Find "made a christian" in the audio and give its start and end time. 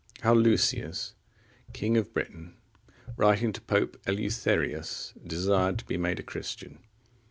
5.95-6.79